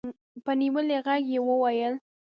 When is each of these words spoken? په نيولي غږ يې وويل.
په 0.43 0.51
نيولي 0.59 0.97
غږ 1.05 1.23
يې 1.33 1.39
وويل. 1.47 1.93